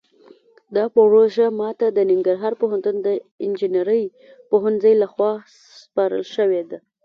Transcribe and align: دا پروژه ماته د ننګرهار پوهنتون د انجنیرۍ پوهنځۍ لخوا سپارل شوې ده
دا 0.75 0.83
پروژه 0.95 1.45
ماته 1.59 1.85
د 1.91 1.99
ننګرهار 2.09 2.53
پوهنتون 2.61 2.95
د 3.01 3.07
انجنیرۍ 3.45 4.03
پوهنځۍ 4.49 4.93
لخوا 5.01 5.31
سپارل 5.81 6.23
شوې 6.35 6.61
ده 6.69 6.77